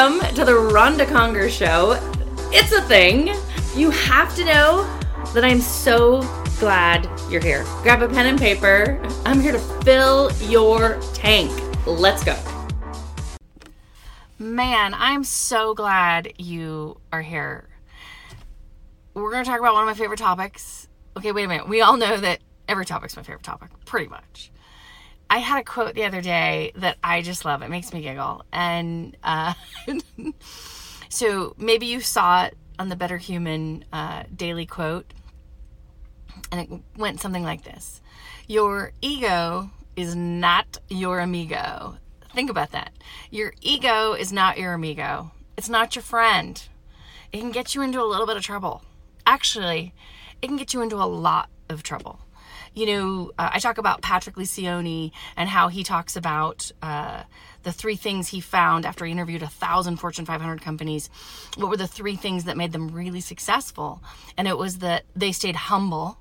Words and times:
Welcome 0.00 0.32
to 0.36 0.44
the 0.44 0.54
Ronda 0.54 1.04
Conger 1.06 1.50
Show. 1.50 1.98
It's 2.52 2.70
a 2.70 2.80
thing. 2.82 3.34
You 3.74 3.90
have 3.90 4.32
to 4.36 4.44
know 4.44 4.84
that 5.34 5.44
I'm 5.44 5.60
so 5.60 6.20
glad 6.60 7.10
you're 7.28 7.42
here. 7.42 7.64
Grab 7.82 8.00
a 8.02 8.08
pen 8.08 8.26
and 8.26 8.38
paper. 8.38 9.02
I'm 9.24 9.40
here 9.40 9.50
to 9.50 9.58
fill 9.58 10.30
your 10.42 11.00
tank. 11.14 11.50
Let's 11.84 12.22
go. 12.22 12.36
Man, 14.38 14.94
I'm 14.94 15.24
so 15.24 15.74
glad 15.74 16.32
you 16.38 17.00
are 17.12 17.22
here. 17.22 17.68
We're 19.14 19.32
going 19.32 19.42
to 19.42 19.50
talk 19.50 19.58
about 19.58 19.74
one 19.74 19.82
of 19.82 19.88
my 19.88 19.94
favorite 19.94 20.20
topics. 20.20 20.86
Okay, 21.16 21.32
wait 21.32 21.42
a 21.42 21.48
minute. 21.48 21.68
We 21.68 21.80
all 21.80 21.96
know 21.96 22.16
that 22.18 22.38
every 22.68 22.86
topic's 22.86 23.16
my 23.16 23.24
favorite 23.24 23.42
topic, 23.42 23.70
pretty 23.84 24.06
much. 24.06 24.52
I 25.30 25.38
had 25.38 25.60
a 25.60 25.64
quote 25.64 25.94
the 25.94 26.04
other 26.04 26.20
day 26.20 26.72
that 26.76 26.96
I 27.02 27.20
just 27.22 27.44
love. 27.44 27.62
It 27.62 27.68
makes 27.68 27.92
me 27.92 28.00
giggle. 28.00 28.44
And 28.52 29.16
uh, 29.22 29.54
so 31.08 31.54
maybe 31.58 31.86
you 31.86 32.00
saw 32.00 32.44
it 32.44 32.56
on 32.78 32.88
the 32.88 32.96
Better 32.96 33.18
Human 33.18 33.84
uh, 33.92 34.24
daily 34.34 34.64
quote. 34.64 35.12
And 36.50 36.60
it 36.60 36.80
went 36.96 37.20
something 37.20 37.42
like 37.42 37.64
this 37.64 38.00
Your 38.46 38.92
ego 39.02 39.70
is 39.96 40.16
not 40.16 40.78
your 40.88 41.20
amigo. 41.20 41.96
Think 42.34 42.50
about 42.50 42.72
that. 42.72 42.92
Your 43.30 43.52
ego 43.60 44.12
is 44.12 44.32
not 44.32 44.58
your 44.58 44.72
amigo, 44.72 45.32
it's 45.56 45.68
not 45.68 45.94
your 45.94 46.02
friend. 46.02 46.62
It 47.30 47.40
can 47.40 47.52
get 47.52 47.74
you 47.74 47.82
into 47.82 48.00
a 48.00 48.06
little 48.06 48.26
bit 48.26 48.38
of 48.38 48.42
trouble. 48.42 48.82
Actually, 49.26 49.92
it 50.40 50.46
can 50.46 50.56
get 50.56 50.72
you 50.72 50.80
into 50.80 50.96
a 50.96 51.04
lot 51.04 51.50
of 51.68 51.82
trouble 51.82 52.20
you 52.74 52.86
know, 52.86 53.32
uh, 53.38 53.50
I 53.52 53.58
talk 53.58 53.78
about 53.78 54.02
Patrick 54.02 54.36
Lencioni 54.36 55.12
and 55.36 55.48
how 55.48 55.68
he 55.68 55.82
talks 55.84 56.16
about 56.16 56.70
uh, 56.82 57.24
the 57.62 57.72
three 57.72 57.96
things 57.96 58.28
he 58.28 58.40
found 58.40 58.86
after 58.86 59.04
he 59.04 59.12
interviewed 59.12 59.42
a 59.42 59.48
thousand 59.48 59.96
Fortune 59.96 60.24
500 60.24 60.62
companies. 60.62 61.10
What 61.56 61.70
were 61.70 61.76
the 61.76 61.86
three 61.86 62.16
things 62.16 62.44
that 62.44 62.56
made 62.56 62.72
them 62.72 62.88
really 62.88 63.20
successful? 63.20 64.02
And 64.36 64.48
it 64.48 64.56
was 64.56 64.78
that 64.78 65.04
they 65.14 65.32
stayed 65.32 65.56
humble, 65.56 66.18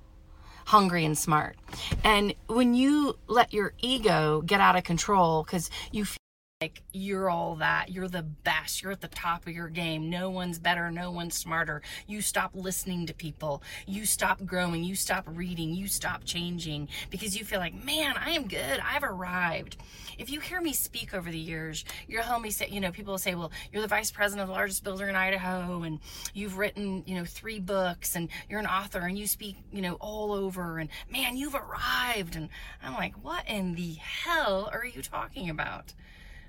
hungry, 0.65 1.05
and 1.05 1.17
smart. 1.17 1.57
And 2.03 2.33
when 2.47 2.73
you 2.73 3.17
let 3.27 3.53
your 3.53 3.73
ego 3.79 4.41
get 4.41 4.59
out 4.59 4.75
of 4.75 4.83
control 4.83 5.43
because 5.43 5.69
you 5.91 6.05
feel 6.05 6.17
like 6.61 6.81
you're 6.91 7.29
all 7.29 7.55
that. 7.57 7.91
You're 7.91 8.07
the 8.07 8.23
best. 8.23 8.81
You're 8.81 8.91
at 8.91 9.01
the 9.01 9.07
top 9.09 9.45
of 9.45 9.53
your 9.53 9.67
game. 9.67 10.09
No 10.09 10.31
one's 10.31 10.57
better. 10.57 10.89
No 10.89 11.11
one's 11.11 11.35
smarter. 11.35 11.83
You 12.07 12.19
stop 12.19 12.49
listening 12.55 13.05
to 13.05 13.13
people. 13.13 13.61
You 13.85 14.07
stop 14.07 14.43
growing. 14.43 14.83
You 14.83 14.95
stop 14.95 15.25
reading. 15.27 15.75
You 15.75 15.87
stop 15.87 16.23
changing 16.23 16.89
because 17.11 17.37
you 17.37 17.45
feel 17.45 17.59
like 17.59 17.75
man 17.85 18.15
i 18.17 18.31
am 18.31 18.47
good. 18.47 18.79
I've 18.83 19.03
arrived. 19.03 19.77
If 20.17 20.31
you 20.31 20.39
hear 20.39 20.59
me 20.59 20.73
speak 20.73 21.13
over 21.13 21.29
the 21.29 21.37
years 21.37 21.85
you'll 22.07 22.23
hear 22.23 22.39
me 22.39 22.49
say 22.49 22.67
you 22.69 22.81
know 22.81 22.91
people 22.91 23.13
will 23.13 23.19
say 23.19 23.35
well 23.35 23.51
you're 23.71 23.83
the 23.83 23.87
vice 23.87 24.09
president 24.09 24.41
of 24.41 24.47
the 24.47 24.53
largest 24.53 24.83
builder 24.83 25.07
in 25.07 25.15
idaho 25.15 25.83
and 25.83 25.99
you've 26.33 26.57
written 26.57 27.03
you 27.05 27.15
know 27.15 27.25
three 27.25 27.59
books 27.59 28.15
and 28.15 28.29
you're 28.49 28.59
an 28.59 28.65
author 28.65 28.99
and 29.01 29.17
you 29.17 29.27
speak 29.27 29.57
you 29.71 29.81
know 29.81 29.93
all 29.99 30.33
over 30.33 30.79
and 30.79 30.89
man 31.11 31.37
you've 31.37 31.55
arrived. 31.55 32.35
And 32.35 32.49
i'm 32.81 32.93
like 32.93 33.13
what 33.23 33.47
in 33.47 33.75
the 33.75 33.93
hell 33.93 34.71
are 34.73 34.85
you 34.85 35.03
talking 35.03 35.51
about 35.51 35.93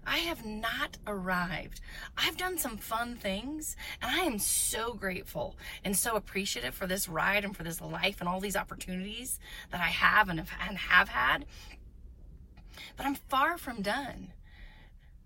I 0.09 0.19
have 0.19 0.47
not 0.47 0.97
arrived. 1.07 1.81
I've 2.17 2.39
done 2.39 2.57
some 2.57 2.79
fun 2.79 3.15
things, 3.15 3.77
and 4.01 4.11
I 4.11 4.25
am 4.25 4.39
so 4.39 4.95
grateful 4.95 5.57
and 5.85 5.95
so 5.95 6.17
appreciative 6.17 6.75
for 6.75 6.87
this 6.87 7.09
ride 7.09 7.45
and 7.45 7.55
for 7.55 7.63
this 7.63 7.81
life 7.81 8.17
and 8.21 8.29
all 8.29 8.41
these 8.41 8.57
opportunities 8.57 9.39
that 9.71 9.83
I 9.83 9.89
have 9.89 10.31
and 10.31 10.39
have, 10.39 10.51
and 10.67 10.79
have 10.79 11.11
had. 11.11 11.45
But 12.97 13.05
I'm 13.05 13.17
far 13.17 13.59
from 13.59 13.83
done. 13.83 14.33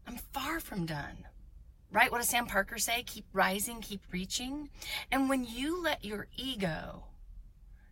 I'm 0.07 0.17
far 0.33 0.59
from 0.59 0.85
done. 0.85 1.27
Right? 1.93 2.11
What 2.11 2.19
does 2.19 2.31
Sam 2.31 2.47
Parker 2.47 2.79
say? 2.79 3.05
Keep 3.05 3.27
rising, 3.33 3.83
keep 3.83 4.03
reaching. 4.11 4.71
And 5.13 5.29
when 5.29 5.45
you 5.45 5.81
let 5.81 6.05
your 6.05 6.27
ego 6.37 7.05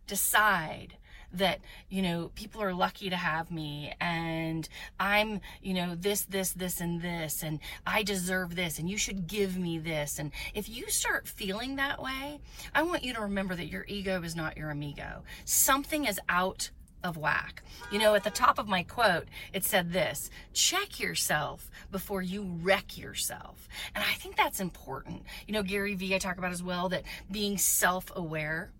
decide 0.07 0.97
that 1.33 1.59
you 1.89 2.01
know 2.01 2.31
people 2.35 2.61
are 2.61 2.73
lucky 2.73 3.09
to 3.09 3.15
have 3.15 3.51
me 3.51 3.93
and 3.99 4.67
i'm 4.99 5.39
you 5.61 5.73
know 5.73 5.95
this 5.95 6.23
this 6.23 6.51
this 6.53 6.81
and 6.81 7.01
this 7.01 7.43
and 7.43 7.59
i 7.85 8.03
deserve 8.03 8.55
this 8.55 8.79
and 8.79 8.89
you 8.89 8.97
should 8.97 9.27
give 9.27 9.57
me 9.57 9.77
this 9.77 10.19
and 10.19 10.31
if 10.53 10.69
you 10.69 10.89
start 10.89 11.27
feeling 11.27 11.75
that 11.75 12.01
way 12.01 12.39
i 12.73 12.81
want 12.81 13.03
you 13.03 13.13
to 13.13 13.21
remember 13.21 13.55
that 13.55 13.67
your 13.67 13.85
ego 13.87 14.21
is 14.23 14.35
not 14.35 14.57
your 14.57 14.69
amigo 14.69 15.23
something 15.45 16.05
is 16.05 16.19
out 16.29 16.69
of 17.03 17.17
whack. 17.17 17.63
You 17.91 17.99
know, 17.99 18.15
at 18.15 18.23
the 18.23 18.29
top 18.29 18.59
of 18.59 18.67
my 18.67 18.83
quote, 18.83 19.27
it 19.53 19.63
said 19.63 19.91
this 19.91 20.29
check 20.53 20.99
yourself 20.99 21.69
before 21.91 22.21
you 22.21 22.43
wreck 22.61 22.97
yourself. 22.97 23.67
And 23.95 24.03
I 24.03 24.13
think 24.13 24.37
that's 24.37 24.59
important. 24.59 25.23
You 25.47 25.53
know, 25.53 25.63
Gary 25.63 25.95
Vee, 25.95 26.15
I 26.15 26.19
talk 26.19 26.37
about 26.37 26.51
as 26.51 26.63
well 26.63 26.89
that 26.89 27.03
being 27.29 27.57
self 27.57 28.11
aware 28.15 28.71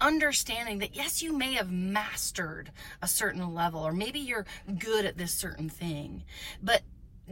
understanding 0.00 0.78
that 0.78 0.96
yes, 0.96 1.22
you 1.22 1.36
may 1.36 1.54
have 1.54 1.70
mastered 1.70 2.70
a 3.02 3.08
certain 3.08 3.54
level, 3.54 3.80
or 3.80 3.92
maybe 3.92 4.18
you're 4.18 4.46
good 4.78 5.04
at 5.04 5.18
this 5.18 5.32
certain 5.32 5.68
thing, 5.68 6.24
but 6.62 6.82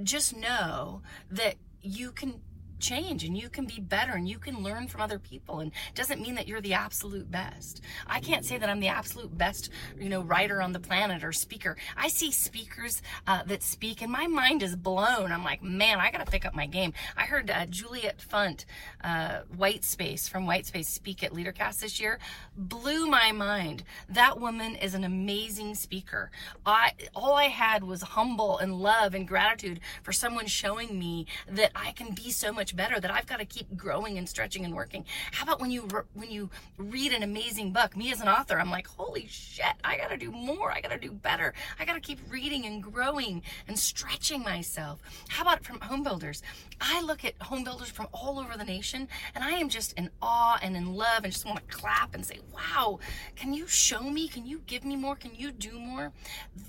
just 0.02 0.36
know 0.36 1.02
that 1.30 1.54
you 1.82 2.10
can 2.10 2.40
change 2.84 3.24
and 3.24 3.36
you 3.36 3.48
can 3.48 3.64
be 3.64 3.80
better 3.80 4.12
and 4.12 4.28
you 4.28 4.38
can 4.38 4.62
learn 4.62 4.86
from 4.86 5.00
other 5.00 5.18
people 5.18 5.60
and 5.60 5.72
doesn't 5.94 6.20
mean 6.20 6.34
that 6.34 6.46
you're 6.46 6.60
the 6.60 6.74
absolute 6.74 7.30
best. 7.30 7.80
I 8.06 8.20
can't 8.20 8.44
say 8.44 8.58
that 8.58 8.68
I'm 8.68 8.80
the 8.80 8.88
absolute 8.88 9.36
best, 9.36 9.70
you 9.98 10.08
know, 10.08 10.20
writer 10.20 10.60
on 10.60 10.72
the 10.72 10.80
planet 10.80 11.24
or 11.24 11.32
speaker. 11.32 11.76
I 11.96 12.08
see 12.08 12.30
speakers 12.30 13.00
uh, 13.26 13.42
that 13.44 13.62
speak 13.62 14.02
and 14.02 14.12
my 14.12 14.26
mind 14.26 14.62
is 14.62 14.76
blown. 14.76 15.32
I'm 15.32 15.44
like, 15.44 15.62
man, 15.62 15.98
I 15.98 16.10
got 16.10 16.24
to 16.24 16.30
pick 16.30 16.44
up 16.44 16.54
my 16.54 16.66
game. 16.66 16.92
I 17.16 17.22
heard 17.22 17.50
uh, 17.50 17.66
Juliet 17.66 18.18
Funt, 18.18 18.66
uh, 19.02 19.40
White 19.56 19.84
Space 19.84 20.28
from 20.28 20.46
White 20.46 20.66
Space 20.66 20.88
speak 20.88 21.22
at 21.24 21.32
LeaderCast 21.32 21.80
this 21.80 21.98
year. 21.98 22.18
Blew 22.56 23.06
my 23.06 23.32
mind. 23.32 23.84
That 24.08 24.38
woman 24.38 24.76
is 24.76 24.94
an 24.94 25.04
amazing 25.04 25.74
speaker. 25.74 26.30
I 26.66 26.92
all 27.14 27.34
I 27.34 27.44
had 27.44 27.84
was 27.84 28.02
humble 28.02 28.58
and 28.58 28.74
love 28.74 29.14
and 29.14 29.26
gratitude 29.26 29.80
for 30.02 30.12
someone 30.12 30.46
showing 30.46 30.98
me 30.98 31.26
that 31.48 31.70
I 31.74 31.92
can 31.92 32.14
be 32.14 32.30
so 32.30 32.52
much 32.52 32.73
better 32.74 33.00
that 33.00 33.10
I've 33.10 33.26
got 33.26 33.38
to 33.38 33.44
keep 33.44 33.76
growing 33.76 34.18
and 34.18 34.28
stretching 34.28 34.64
and 34.64 34.74
working. 34.74 35.04
How 35.32 35.44
about 35.44 35.60
when 35.60 35.70
you 35.70 35.88
when 36.14 36.30
you 36.30 36.50
read 36.76 37.12
an 37.12 37.22
amazing 37.22 37.72
book? 37.72 37.96
Me 37.96 38.12
as 38.12 38.20
an 38.20 38.28
author, 38.28 38.58
I'm 38.58 38.70
like, 38.70 38.86
holy 38.86 39.26
shit, 39.28 39.74
I 39.82 39.96
got 39.96 40.10
to 40.10 40.16
do 40.16 40.30
more. 40.30 40.72
I 40.72 40.80
got 40.80 40.90
to 40.90 40.98
do 40.98 41.12
better. 41.12 41.54
I 41.78 41.84
got 41.84 41.94
to 41.94 42.00
keep 42.00 42.18
reading 42.28 42.66
and 42.66 42.82
growing 42.82 43.42
and 43.68 43.78
stretching 43.78 44.42
myself. 44.42 45.00
How 45.28 45.42
about 45.42 45.64
from 45.64 45.80
home 45.80 46.02
builders? 46.02 46.42
I 46.80 47.00
look 47.02 47.24
at 47.24 47.40
home 47.40 47.64
builders 47.64 47.88
from 47.88 48.08
all 48.12 48.38
over 48.38 48.56
the 48.56 48.64
nation 48.64 49.08
and 49.34 49.44
I 49.44 49.52
am 49.52 49.68
just 49.68 49.92
in 49.94 50.10
awe 50.20 50.58
and 50.62 50.76
in 50.76 50.94
love 50.94 51.24
and 51.24 51.32
just 51.32 51.46
want 51.46 51.58
to 51.58 51.76
clap 51.76 52.14
and 52.14 52.24
say, 52.24 52.40
wow, 52.52 52.98
can 53.36 53.54
you 53.54 53.66
show 53.66 54.02
me? 54.02 54.28
Can 54.28 54.46
you 54.46 54.62
give 54.66 54.84
me 54.84 54.96
more? 54.96 55.16
Can 55.16 55.34
you 55.34 55.52
do 55.52 55.78
more? 55.78 56.12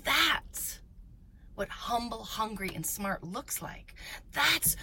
That's 0.04 0.80
what 1.54 1.68
humble, 1.68 2.22
hungry, 2.22 2.70
and 2.74 2.84
smart 2.84 3.24
looks 3.24 3.62
like. 3.62 3.94
That's 4.32 4.76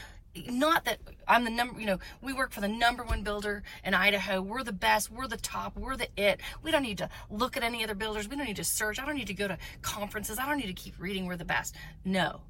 not 0.49 0.85
that 0.85 0.99
I'm 1.27 1.43
the 1.43 1.49
number, 1.49 1.79
you 1.79 1.85
know, 1.85 1.99
we 2.21 2.33
work 2.33 2.51
for 2.51 2.61
the 2.61 2.67
number 2.67 3.03
one 3.03 3.23
builder 3.23 3.63
in 3.83 3.93
Idaho. 3.93 4.41
We're 4.41 4.63
the 4.63 4.73
best. 4.73 5.11
We're 5.11 5.27
the 5.27 5.37
top. 5.37 5.77
We're 5.77 5.97
the 5.97 6.07
it. 6.17 6.39
We 6.61 6.71
don't 6.71 6.83
need 6.83 6.97
to 6.99 7.09
look 7.29 7.55
at 7.55 7.63
any 7.63 7.83
other 7.83 7.95
builders. 7.95 8.27
We 8.27 8.35
don't 8.35 8.45
need 8.45 8.55
to 8.57 8.63
search. 8.63 8.99
I 8.99 9.05
don't 9.05 9.15
need 9.15 9.27
to 9.27 9.33
go 9.33 9.47
to 9.47 9.57
conferences. 9.81 10.39
I 10.39 10.47
don't 10.47 10.57
need 10.57 10.67
to 10.67 10.73
keep 10.73 10.95
reading. 10.99 11.25
We're 11.25 11.37
the 11.37 11.45
best. 11.45 11.75
No, 12.03 12.41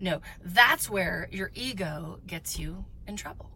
no. 0.00 0.20
That's 0.42 0.88
where 0.88 1.28
your 1.30 1.50
ego 1.54 2.20
gets 2.26 2.58
you 2.58 2.84
in 3.06 3.16
trouble. 3.16 3.50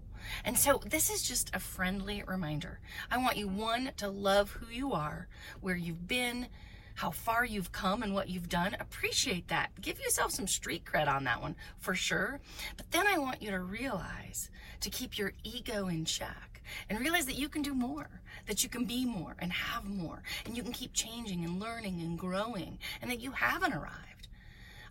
And 0.44 0.58
so 0.58 0.80
this 0.86 1.10
is 1.10 1.22
just 1.22 1.50
a 1.54 1.58
friendly 1.58 2.22
reminder. 2.26 2.80
I 3.10 3.18
want 3.18 3.36
you, 3.36 3.48
one, 3.48 3.92
to 3.96 4.08
love 4.08 4.50
who 4.50 4.72
you 4.72 4.92
are, 4.92 5.28
where 5.60 5.76
you've 5.76 6.06
been, 6.06 6.48
how 6.94 7.10
far 7.10 7.44
you've 7.44 7.72
come 7.72 8.02
and 8.02 8.14
what 8.14 8.28
you've 8.28 8.48
done. 8.48 8.76
Appreciate 8.78 9.48
that. 9.48 9.70
Give 9.80 10.00
yourself 10.00 10.32
some 10.32 10.46
street 10.46 10.84
cred 10.84 11.08
on 11.08 11.24
that 11.24 11.40
one 11.40 11.56
for 11.78 11.94
sure. 11.94 12.40
But 12.76 12.90
then 12.90 13.06
I 13.06 13.18
want 13.18 13.42
you 13.42 13.50
to 13.50 13.60
realize 13.60 14.50
to 14.80 14.90
keep 14.90 15.18
your 15.18 15.32
ego 15.42 15.88
in 15.88 16.04
check 16.04 16.62
and 16.88 17.00
realize 17.00 17.26
that 17.26 17.38
you 17.38 17.48
can 17.48 17.62
do 17.62 17.74
more, 17.74 18.08
that 18.46 18.62
you 18.62 18.68
can 18.68 18.84
be 18.84 19.04
more 19.04 19.36
and 19.38 19.52
have 19.52 19.84
more, 19.84 20.22
and 20.44 20.56
you 20.56 20.62
can 20.62 20.72
keep 20.72 20.92
changing 20.92 21.44
and 21.44 21.60
learning 21.60 22.00
and 22.00 22.18
growing, 22.18 22.78
and 23.02 23.10
that 23.10 23.20
you 23.20 23.32
haven't 23.32 23.74
arrived. 23.74 24.09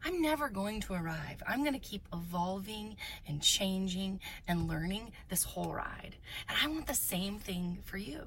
I'm 0.03 0.21
never 0.21 0.49
going 0.49 0.81
to 0.81 0.93
arrive. 0.93 1.43
I'm 1.47 1.61
going 1.61 1.73
to 1.73 1.79
keep 1.79 2.07
evolving 2.13 2.95
and 3.27 3.41
changing 3.41 4.19
and 4.47 4.67
learning 4.67 5.11
this 5.29 5.43
whole 5.43 5.73
ride. 5.73 6.15
And 6.47 6.57
I 6.61 6.67
want 6.67 6.87
the 6.87 6.93
same 6.93 7.39
thing 7.39 7.79
for 7.83 7.97
you. 7.97 8.21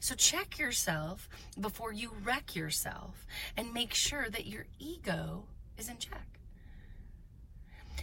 So 0.00 0.14
check 0.14 0.58
yourself 0.58 1.28
before 1.60 1.92
you 1.92 2.12
wreck 2.22 2.54
yourself 2.54 3.26
and 3.56 3.74
make 3.74 3.94
sure 3.94 4.28
that 4.30 4.46
your 4.46 4.66
ego 4.78 5.44
is 5.76 5.88
in 5.88 5.98
check. 5.98 6.38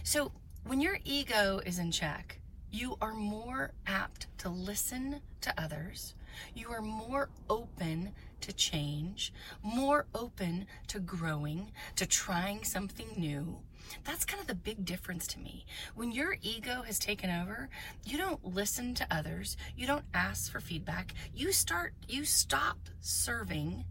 So 0.02 0.32
when 0.66 0.80
your 0.80 0.98
ego 1.04 1.60
is 1.64 1.78
in 1.78 1.90
check, 1.90 2.40
you 2.70 2.96
are 3.00 3.14
more 3.14 3.72
apt 3.86 4.26
to 4.38 4.48
listen 4.48 5.20
to 5.42 5.54
others. 5.56 6.14
You 6.54 6.70
are 6.70 6.82
more 6.82 7.30
open 7.48 8.12
to 8.44 8.52
change, 8.52 9.32
more 9.62 10.06
open 10.14 10.66
to 10.88 11.00
growing, 11.00 11.72
to 11.96 12.04
trying 12.04 12.62
something 12.62 13.08
new. 13.16 13.56
That's 14.04 14.26
kind 14.26 14.38
of 14.40 14.46
the 14.46 14.54
big 14.54 14.84
difference 14.84 15.26
to 15.28 15.38
me. 15.38 15.64
When 15.94 16.12
your 16.12 16.36
ego 16.42 16.82
has 16.82 16.98
taken 16.98 17.30
over, 17.30 17.70
you 18.04 18.18
don't 18.18 18.44
listen 18.44 18.94
to 18.96 19.06
others, 19.10 19.56
you 19.76 19.86
don't 19.86 20.04
ask 20.12 20.52
for 20.52 20.60
feedback. 20.60 21.14
You 21.34 21.52
start 21.52 21.94
you 22.06 22.26
stop 22.26 22.76
serving 23.00 23.84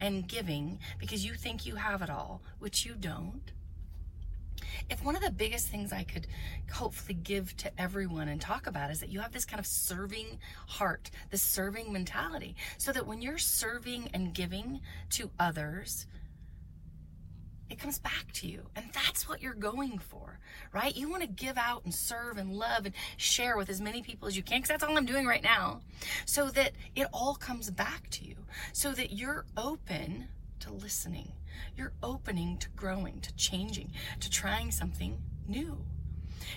and 0.00 0.26
giving 0.26 0.80
because 0.98 1.24
you 1.24 1.34
think 1.34 1.64
you 1.64 1.76
have 1.76 2.02
it 2.02 2.10
all, 2.10 2.42
which 2.58 2.84
you 2.84 2.94
don't 2.94 3.52
if 4.88 5.04
one 5.04 5.16
of 5.16 5.22
the 5.22 5.30
biggest 5.30 5.68
things 5.68 5.92
I 5.92 6.04
could 6.04 6.26
hopefully 6.72 7.14
give 7.14 7.56
to 7.58 7.80
everyone 7.80 8.28
and 8.28 8.40
talk 8.40 8.66
about 8.66 8.90
is 8.90 9.00
that 9.00 9.08
you 9.08 9.20
have 9.20 9.32
this 9.32 9.44
kind 9.44 9.60
of 9.60 9.66
serving 9.66 10.38
heart, 10.66 11.10
this 11.30 11.42
serving 11.42 11.92
mentality, 11.92 12.56
so 12.78 12.92
that 12.92 13.06
when 13.06 13.22
you're 13.22 13.38
serving 13.38 14.10
and 14.14 14.34
giving 14.34 14.80
to 15.10 15.30
others, 15.38 16.06
it 17.68 17.78
comes 17.78 18.00
back 18.00 18.32
to 18.32 18.48
you. 18.48 18.66
And 18.74 18.86
that's 18.92 19.28
what 19.28 19.40
you're 19.40 19.54
going 19.54 19.98
for, 19.98 20.40
right? 20.72 20.96
You 20.96 21.08
want 21.08 21.22
to 21.22 21.28
give 21.28 21.56
out 21.56 21.84
and 21.84 21.94
serve 21.94 22.36
and 22.36 22.52
love 22.52 22.84
and 22.84 22.94
share 23.16 23.56
with 23.56 23.70
as 23.70 23.80
many 23.80 24.02
people 24.02 24.26
as 24.26 24.36
you 24.36 24.42
can, 24.42 24.58
because 24.58 24.70
that's 24.70 24.82
all 24.82 24.96
I'm 24.96 25.06
doing 25.06 25.24
right 25.24 25.42
now, 25.42 25.80
so 26.26 26.48
that 26.50 26.72
it 26.96 27.06
all 27.12 27.36
comes 27.36 27.70
back 27.70 28.10
to 28.10 28.24
you, 28.24 28.34
so 28.72 28.90
that 28.92 29.12
you're 29.12 29.46
open 29.56 30.28
to 30.60 30.72
listening 30.72 31.32
you're 31.76 31.92
opening 32.02 32.56
to 32.58 32.68
growing, 32.70 33.20
to 33.20 33.34
changing, 33.34 33.92
to 34.20 34.30
trying 34.30 34.70
something 34.70 35.20
new. 35.48 35.78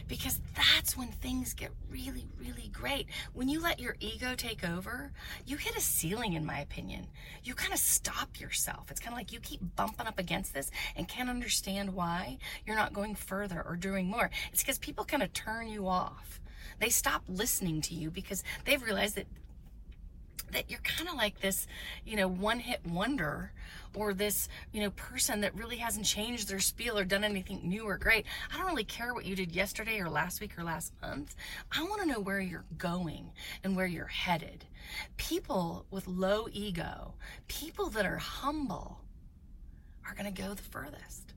Because 0.07 0.39
that's 0.55 0.97
when 0.97 1.09
things 1.09 1.53
get 1.53 1.69
really, 1.89 2.25
really 2.39 2.69
great. 2.71 3.07
When 3.33 3.49
you 3.49 3.61
let 3.61 3.79
your 3.79 3.95
ego 3.99 4.33
take 4.35 4.67
over, 4.67 5.11
you 5.45 5.57
hit 5.57 5.75
a 5.75 5.81
ceiling, 5.81 6.33
in 6.33 6.45
my 6.45 6.59
opinion. 6.59 7.07
You 7.43 7.53
kind 7.53 7.73
of 7.73 7.79
stop 7.79 8.39
yourself. 8.39 8.89
It's 8.89 8.99
kind 8.99 9.13
of 9.13 9.17
like 9.17 9.33
you 9.33 9.39
keep 9.39 9.59
bumping 9.75 10.07
up 10.07 10.19
against 10.19 10.53
this 10.53 10.71
and 10.95 11.07
can't 11.07 11.29
understand 11.29 11.93
why 11.93 12.37
you're 12.65 12.77
not 12.77 12.93
going 12.93 13.13
further 13.13 13.61
or 13.61 13.75
doing 13.75 14.07
more. 14.07 14.31
It's 14.51 14.63
because 14.63 14.79
people 14.79 15.03
kind 15.05 15.21
of 15.21 15.33
turn 15.33 15.67
you 15.67 15.87
off. 15.87 16.39
They 16.79 16.89
stop 16.89 17.23
listening 17.27 17.81
to 17.81 17.93
you 17.93 18.09
because 18.09 18.43
they've 18.65 18.81
realized 18.81 19.15
that 19.15 19.27
that 20.53 20.69
you're 20.69 20.79
kind 20.79 21.09
of 21.09 21.15
like 21.15 21.39
this, 21.41 21.67
you 22.05 22.15
know, 22.15 22.27
one 22.27 22.59
hit 22.59 22.85
wonder 22.85 23.51
or 23.95 24.13
this, 24.13 24.49
you 24.71 24.81
know, 24.81 24.89
person 24.91 25.41
that 25.41 25.55
really 25.55 25.77
hasn't 25.77 26.05
changed 26.05 26.47
their 26.47 26.59
spiel 26.59 26.97
or 26.97 27.03
done 27.03 27.23
anything 27.23 27.61
new 27.63 27.83
or 27.83 27.97
great. 27.97 28.25
I 28.51 28.57
don't 28.57 28.67
really 28.67 28.83
care 28.83 29.13
what 29.13 29.25
you 29.25 29.35
did 29.35 29.51
yesterday 29.51 29.99
or 29.99 30.09
last 30.09 30.41
week 30.41 30.57
or 30.57 30.63
last 30.63 30.93
month. 31.01 31.35
I 31.71 31.83
want 31.83 32.01
to 32.01 32.07
know 32.07 32.19
where 32.19 32.39
you're 32.39 32.65
going 32.77 33.31
and 33.63 33.75
where 33.75 33.85
you're 33.85 34.05
headed. 34.05 34.65
People 35.17 35.85
with 35.91 36.07
low 36.07 36.47
ego, 36.51 37.13
people 37.47 37.89
that 37.89 38.05
are 38.05 38.17
humble, 38.17 38.99
are 40.07 40.15
going 40.15 40.33
to 40.33 40.41
go 40.41 40.53
the 40.53 40.61
furthest. 40.61 41.32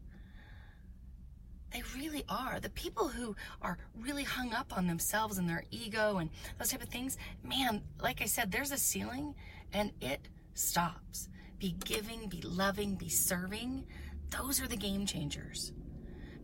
They 1.72 1.82
really 1.96 2.24
are. 2.28 2.60
The 2.60 2.70
people 2.70 3.08
who 3.08 3.36
are 3.60 3.78
really 3.98 4.24
hung 4.24 4.52
up 4.52 4.76
on 4.76 4.86
themselves 4.86 5.38
and 5.38 5.48
their 5.48 5.64
ego 5.70 6.18
and 6.18 6.30
those 6.58 6.70
type 6.70 6.82
of 6.82 6.88
things, 6.88 7.18
man, 7.42 7.82
like 8.00 8.22
I 8.22 8.26
said, 8.26 8.50
there's 8.50 8.72
a 8.72 8.78
ceiling 8.78 9.34
and 9.72 9.92
it 10.00 10.28
stops. 10.54 11.28
Be 11.58 11.74
giving, 11.84 12.28
be 12.28 12.40
loving, 12.42 12.94
be 12.94 13.08
serving. 13.08 13.86
Those 14.30 14.60
are 14.60 14.68
the 14.68 14.76
game 14.76 15.06
changers. 15.06 15.72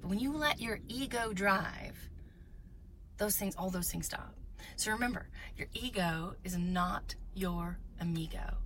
But 0.01 0.09
when 0.09 0.19
you 0.19 0.33
let 0.37 0.61
your 0.61 0.81
ego 0.89 1.33
drive, 1.33 2.09
those 3.19 3.37
things, 3.37 3.55
all 3.57 3.71
those 3.71 3.91
things 3.91 4.07
stop. 4.07 4.35
So 4.77 4.91
remember, 4.91 5.29
your 5.57 5.69
ego 5.75 6.35
is 6.45 6.57
not 6.57 7.15
your 7.35 7.79
amigo 8.01 8.59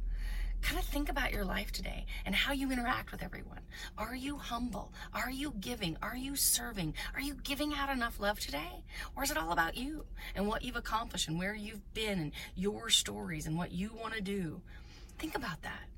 kind 0.63 0.79
of 0.79 0.85
think 0.85 1.09
about 1.09 1.33
your 1.33 1.45
life 1.45 1.73
today 1.73 2.07
and 2.25 2.35
how 2.35 2.53
you 2.53 2.71
interact 2.73 3.13
with 3.13 3.23
everyone. 3.23 3.61
Are 3.97 4.15
you 4.15 4.37
humble? 4.37 4.93
Are 5.13 5.31
you 5.31 5.55
giving? 5.61 5.97
Are 6.03 6.17
you 6.17 6.37
serving? 6.37 6.95
Are 7.15 7.21
you 7.21 7.35
giving 7.35 7.75
out 7.75 7.91
enough 7.91 8.21
love 8.21 8.41
today? 8.41 8.85
Or 9.17 9.23
is 9.23 9.31
it 9.31 9.37
all 9.37 9.53
about 9.53 9.77
you 9.77 10.05
and 10.35 10.49
what 10.49 10.63
you've 10.63 10.77
accomplished 10.77 11.29
and 11.29 11.39
where 11.39 11.55
you've 11.55 11.93
been 11.95 12.19
and 12.19 12.33
your 12.55 12.91
stories 12.91 13.47
and 13.47 13.57
what 13.57 13.73
you 13.73 13.91
want 14.01 14.15
to 14.15 14.21
do? 14.21 14.61
Think 15.19 15.37
about 15.37 15.63
that. 15.63 15.89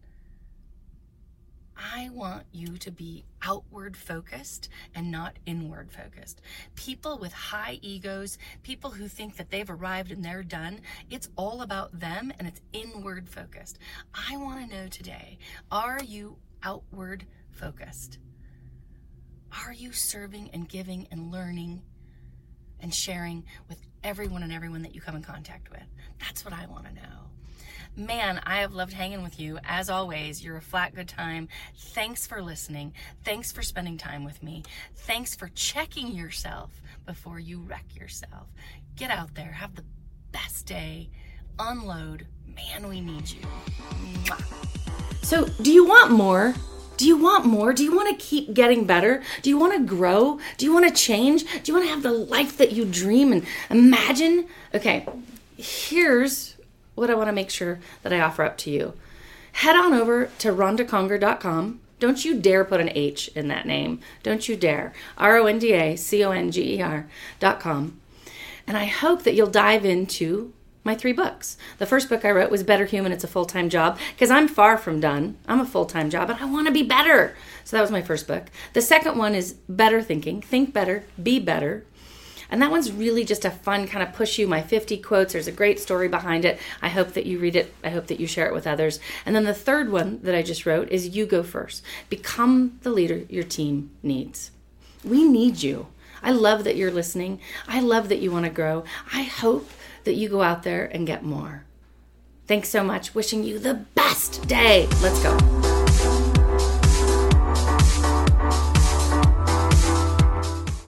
I 1.79 2.11
want 2.13 2.45
you 2.53 2.77
to 2.79 2.91
be 2.91 3.25
outward 3.43 3.97
focused 3.97 4.69
and 4.95 5.11
not 5.11 5.39
inward 5.47 5.93
focused. 5.93 6.41
People 6.75 7.19
with 7.19 7.33
high 7.33 7.79
egos, 7.83 8.37
people 8.63 8.91
who 8.91 9.07
think 9.07 9.37
that 9.37 9.51
they've 9.51 9.71
arrived 9.71 10.11
and 10.11 10.25
they're 10.25 10.43
done, 10.43 10.81
it's 11.09 11.29
all 11.37 11.63
about 11.63 11.99
them 11.99 12.33
and 12.39 12.49
it's 12.49 12.61
inward 12.73 13.29
focused. 13.29 13.79
I 14.13 14.37
want 14.37 14.69
to 14.69 14.77
know 14.77 14.89
today 14.89 15.39
are 15.71 16.01
you 16.03 16.37
outward 16.63 17.25
focused? 17.53 18.19
Are 19.65 19.73
you 19.73 19.93
serving 19.93 20.51
and 20.53 20.69
giving 20.69 21.07
and 21.11 21.31
learning 21.31 21.83
and 22.81 22.95
sharing 22.95 23.45
with 23.69 23.81
everyone 24.03 24.43
and 24.43 24.53
everyone 24.53 24.83
that 24.83 24.95
you 24.95 25.01
come 25.01 25.17
in 25.17 25.23
contact 25.23 25.71
with? 25.71 25.87
That's 26.19 26.45
what 26.45 26.53
I 26.53 26.67
want 26.67 26.87
to 26.87 26.95
know. 26.95 27.18
Man, 27.99 28.41
I 28.47 28.61
have 28.61 28.75
loved 28.75 28.93
hanging 28.93 29.25
with 29.25 29.41
you. 29.41 29.59
As 29.65 29.91
always, 29.91 30.45
you're 30.45 30.57
a 30.57 30.63
flat 30.63 30.95
good 30.95 31.09
time. 31.09 31.49
Thanks 31.77 32.29
for 32.29 32.41
listening. 32.41 32.93
Thanks 33.25 33.51
for 33.51 33.61
spending 33.61 33.99
time 33.99 34.25
with 34.25 34.41
me. 34.41 34.63
Thanks 34.95 35.35
for 35.35 35.49
checking 35.57 36.13
yourself 36.13 36.81
before 37.07 37.41
you 37.41 37.59
wreck 37.59 37.87
yourself. 37.97 38.47
Get 38.95 39.11
out 39.11 39.35
there, 39.35 39.51
have 39.51 39.75
the 39.75 39.83
best 40.31 40.65
day, 40.65 41.11
unload. 41.59 42.29
Man, 42.47 42.89
we 42.89 43.01
need 43.01 43.29
you. 43.29 43.41
Mwah. 43.91 44.45
So, 45.25 45.47
do 45.61 45.73
you 45.73 45.85
want 45.85 46.13
more? 46.13 46.55
Do 46.99 47.05
you 47.05 47.17
want 47.17 47.47
more? 47.47 47.73
Do 47.73 47.83
you 47.83 47.97
want 47.97 48.17
to 48.17 48.25
keep 48.25 48.55
getting 48.55 48.85
better? 48.85 49.25
Do 49.43 49.51
you 49.51 49.59
want 49.59 49.73
to 49.73 49.85
grow? 49.85 50.39
Do 50.57 50.67
you 50.67 50.73
want 50.73 50.87
to 50.87 50.95
change? 50.95 51.43
Do 51.65 51.73
you 51.73 51.75
want 51.75 51.89
to 51.89 51.93
have 51.93 52.05
the 52.05 52.13
life 52.13 52.59
that 52.59 52.71
you 52.71 52.85
dream 52.85 53.33
and 53.33 53.45
imagine? 53.71 54.47
Okay, 54.73 55.05
here's 55.57 56.55
what 56.99 57.11
I 57.11 57.15
want 57.15 57.29
to 57.29 57.33
make 57.33 57.51
sure 57.51 57.79
that 58.03 58.13
I 58.13 58.21
offer 58.21 58.43
up 58.43 58.59
to 58.59 58.71
you. 58.71 58.95
Head 59.53 59.77
on 59.77 59.93
over 59.93 60.27
to 60.39 60.49
rondaconger.com. 60.49 61.81
Don't 61.99 62.25
you 62.25 62.39
dare 62.39 62.65
put 62.65 62.81
an 62.81 62.91
H 62.95 63.29
in 63.35 63.49
that 63.49 63.67
name. 63.67 64.01
Don't 64.23 64.49
you 64.49 64.57
dare. 64.57 64.93
R 65.17 65.37
O 65.39 65.47
N 65.47 65.59
D 65.59 65.73
A 65.73 65.97
C 65.97 66.25
O 66.25 66.31
N 66.31 66.51
G 66.51 66.77
E 66.77 66.83
R.com. 66.83 68.01
And 68.67 68.77
I 68.77 68.85
hope 68.85 69.25
that 69.25 69.35
you'll 69.35 69.49
dive 69.49 69.85
into 69.85 70.53
my 70.85 70.95
three 70.95 71.13
books. 71.13 71.57
The 71.79 71.87
first 71.87 72.09
book 72.09 72.25
I 72.25 72.31
wrote 72.31 72.51
was 72.51 72.63
Better 72.63 72.87
Human, 72.87 73.13
It's 73.13 73.25
a 73.25 73.29
Full 73.29 73.45
Time 73.45 73.69
Job, 73.69 73.99
because 74.15 74.31
I'm 74.31 74.49
far 74.49 74.79
from 74.79 75.01
done. 75.01 75.37
I'm 75.47 75.61
a 75.61 75.67
full 75.67 75.87
time 75.87 76.09
job 76.09 76.31
and 76.31 76.39
I 76.39 76.45
want 76.47 76.67
to 76.67 76.73
be 76.73 76.83
better. 76.83 77.37
So 77.65 77.77
that 77.77 77.83
was 77.83 77.91
my 77.91 78.03
first 78.03 78.27
book. 78.27 78.45
The 78.73 78.81
second 78.81 79.19
one 79.19 79.35
is 79.35 79.55
Better 79.69 80.01
Thinking, 80.01 80.41
Think 80.41 80.73
Better, 80.73 81.05
Be 81.23 81.39
Better. 81.39 81.85
And 82.51 82.63
that 82.63 82.71
one's 82.71 82.93
really 82.93 83.25
just 83.25 83.45
a 83.45 83.51
fun 83.51 83.87
kind 83.87 84.03
of 84.03 84.15
push 84.15 84.39
you 84.39 84.47
my 84.47 84.63
50 84.63 84.99
quotes. 84.99 85.33
There's 85.33 85.47
a 85.47 85.53
great 85.53 85.79
story 85.79 86.09
behind 86.09 86.45
it. 86.45 86.59
I 86.81 86.89
hope 86.89 87.13
that 87.13 87.27
you 87.27 87.39
read 87.39 87.57
it. 87.57 87.75
I 87.85 87.91
hope 87.91 88.07
that 88.07 88.21
you 88.21 88.27
share 88.27 88.47
it 88.47 88.55
with 88.55 88.67
others. 88.67 89.01
And 89.27 89.35
then 89.35 89.45
the 89.45 89.55
third 89.55 89.91
one 89.91 90.21
that 90.23 90.35
I 90.35 90.43
just 90.43 90.67
wrote 90.67 90.89
is 90.91 91.17
You 91.17 91.27
Go 91.27 91.43
First. 91.43 91.83
Become 92.09 92.79
the 92.83 92.91
leader 92.91 93.25
your 93.29 93.45
team 93.45 93.91
needs. 94.03 94.51
We 95.05 95.25
need 95.29 95.63
you. 95.63 95.89
I 96.23 96.33
love 96.33 96.65
that 96.65 96.77
you're 96.77 96.91
listening. 96.91 97.41
I 97.67 97.81
love 97.81 98.09
that 98.09 98.19
you 98.19 98.31
want 98.31 98.47
to 98.47 98.51
grow. 98.51 98.85
I 99.13 99.23
hope 99.23 99.71
that 100.05 100.15
you 100.15 100.29
go 100.29 100.43
out 100.43 100.63
there 100.63 100.87
and 100.87 101.07
get 101.07 101.23
more. 101.23 101.65
Thanks 102.47 102.71
so 102.71 102.83
much. 102.83 103.15
Wishing 103.15 103.45
you 103.45 103.59
the 103.59 103.75
best 103.75 104.49
day. 104.49 104.89
Let's 105.03 105.23
go. 105.23 105.58